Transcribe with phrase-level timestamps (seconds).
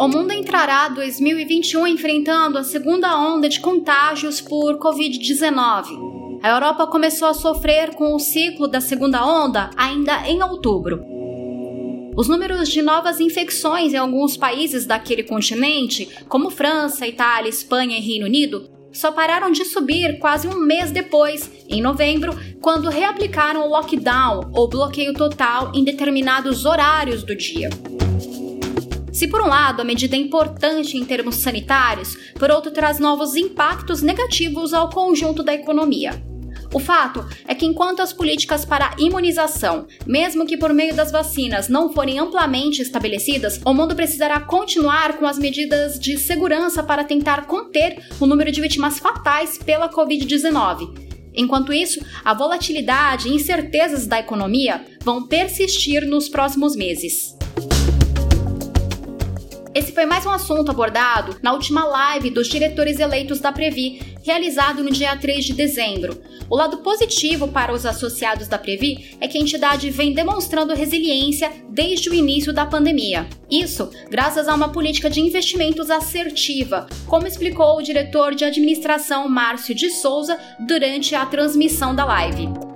[0.00, 6.40] O mundo entrará 2021 enfrentando a segunda onda de contágios por Covid-19.
[6.42, 11.04] A Europa começou a sofrer com o ciclo da segunda onda ainda em outubro.
[12.16, 18.00] Os números de novas infecções em alguns países daquele continente, como França, Itália, Espanha e
[18.00, 22.32] Reino Unido, só pararam de subir quase um mês depois, em novembro,
[22.62, 27.68] quando reaplicaram o lockdown ou bloqueio total em determinados horários do dia.
[29.20, 33.36] Se por um lado a medida é importante em termos sanitários, por outro traz novos
[33.36, 36.24] impactos negativos ao conjunto da economia.
[36.72, 41.68] O fato é que enquanto as políticas para imunização, mesmo que por meio das vacinas,
[41.68, 47.44] não forem amplamente estabelecidas, o mundo precisará continuar com as medidas de segurança para tentar
[47.44, 51.10] conter o número de vítimas fatais pela Covid-19.
[51.34, 57.38] Enquanto isso, a volatilidade e incertezas da economia vão persistir nos próximos meses.
[59.90, 64.84] Esse foi mais um assunto abordado na última live dos diretores eleitos da Previ, realizado
[64.84, 66.16] no dia 3 de dezembro.
[66.48, 71.50] O lado positivo para os associados da Previ é que a entidade vem demonstrando resiliência
[71.68, 73.26] desde o início da pandemia.
[73.50, 79.74] Isso graças a uma política de investimentos assertiva, como explicou o diretor de administração Márcio
[79.74, 82.69] de Souza durante a transmissão da live.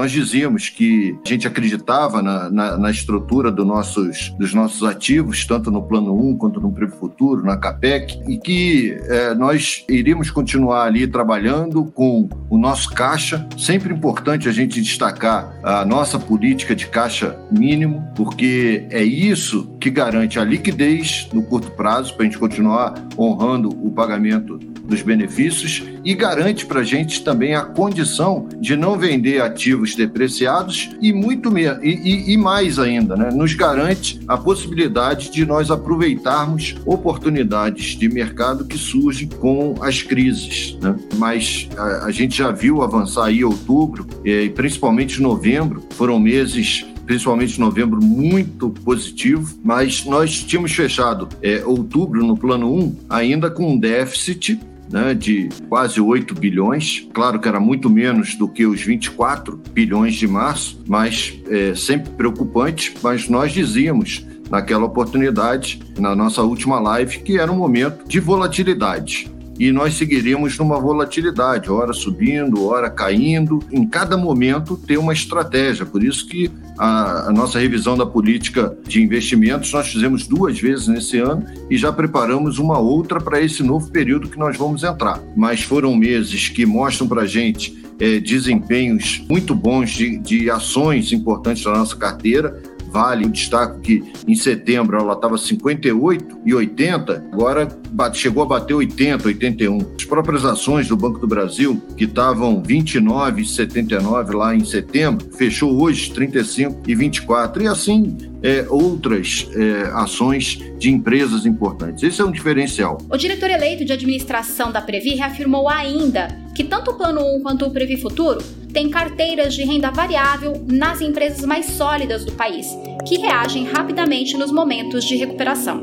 [0.00, 5.44] Nós dizíamos que a gente acreditava na, na, na estrutura do nossos, dos nossos ativos,
[5.44, 10.30] tanto no Plano 1 quanto no Prevo Futuro, na CAPEC, e que é, nós iríamos
[10.30, 13.46] continuar ali trabalhando com o nosso caixa.
[13.58, 19.90] Sempre importante a gente destacar a nossa política de caixa mínimo, porque é isso que
[19.90, 25.84] garante a liquidez no curto prazo, para a gente continuar honrando o pagamento dos benefícios
[26.04, 31.56] e garante para a gente também a condição de não vender ativos depreciados e muito
[31.56, 33.30] e, e, e mais ainda, né?
[33.32, 40.76] nos garante a possibilidade de nós aproveitarmos oportunidades de mercado que surgem com as crises.
[40.80, 40.96] Né?
[41.16, 47.58] Mas a, a gente já viu avançar aí outubro e principalmente novembro, foram meses principalmente
[47.58, 53.76] novembro, muito positivo, mas nós tínhamos fechado é, outubro no plano 1 ainda com um
[53.76, 57.08] déficit né, de quase 8 bilhões.
[57.12, 62.12] Claro que era muito menos do que os 24 bilhões de março, mas é, sempre
[62.12, 62.94] preocupante.
[63.02, 69.28] Mas nós dizíamos naquela oportunidade, na nossa última live, que era um momento de volatilidade
[69.60, 73.62] e nós seguiríamos numa volatilidade, hora subindo, hora caindo.
[73.70, 75.84] Em cada momento ter uma estratégia.
[75.84, 76.50] Por isso que
[76.80, 81.76] a, a, nossa revisão da política de investimentos nós fizemos duas vezes nesse ano e
[81.76, 85.20] já preparamos uma outra para esse novo período que nós vamos entrar.
[85.36, 91.12] Mas foram meses que mostram para a gente é, desempenhos muito bons de, de ações
[91.12, 97.24] importantes da nossa carteira Vale, eu destaco que em setembro ela estava 58 e 80,
[97.32, 97.68] agora
[98.12, 99.78] chegou a bater 80, 81.
[99.96, 105.28] As próprias ações do Banco do Brasil, que estavam 29 e 79 lá em setembro,
[105.32, 107.62] fechou hoje 35 e 24.
[107.62, 112.02] E assim é, outras é, ações de empresas importantes.
[112.02, 112.98] Esse é um diferencial.
[113.10, 116.28] O diretor eleito de administração da Previ reafirmou ainda
[116.60, 118.38] que tanto o Plano 1 quanto o Previ Futuro
[118.70, 122.68] têm carteiras de renda variável nas empresas mais sólidas do país,
[123.08, 125.82] que reagem rapidamente nos momentos de recuperação.